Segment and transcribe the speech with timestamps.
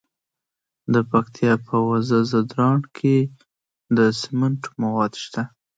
[0.93, 3.15] د پکتیا په وزه ځدراڼ کې
[3.97, 5.41] د سمنټو مواد شته.